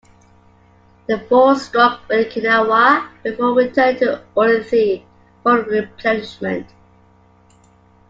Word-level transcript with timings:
The 1.05 1.19
force 1.29 1.67
struck 1.67 2.09
Okinawa 2.09 3.07
before 3.21 3.53
returning 3.53 3.99
to 3.99 4.23
Ulithi 4.35 5.03
for 5.43 5.61
replenishment. 5.61 6.65